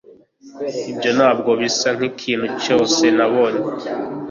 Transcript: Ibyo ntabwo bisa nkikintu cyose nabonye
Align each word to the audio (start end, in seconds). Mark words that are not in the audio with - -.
Ibyo 0.91 1.09
ntabwo 1.17 1.51
bisa 1.59 1.87
nkikintu 1.97 2.47
cyose 2.63 3.03
nabonye 3.17 3.63